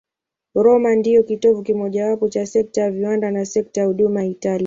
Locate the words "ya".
2.81-2.91, 3.81-3.87, 4.23-4.27